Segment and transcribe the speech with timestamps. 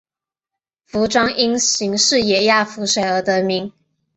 [0.89, 3.71] 凫庄因形似野鸭浮水而得名。